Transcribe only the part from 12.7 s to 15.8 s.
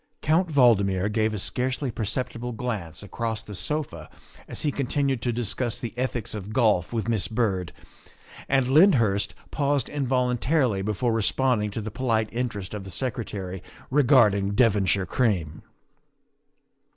of the Secretary regarding Devonshire cream.